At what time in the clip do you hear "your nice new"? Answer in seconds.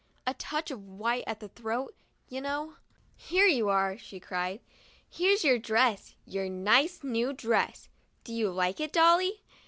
6.35-7.33